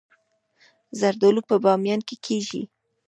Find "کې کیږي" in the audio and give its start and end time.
2.07-2.61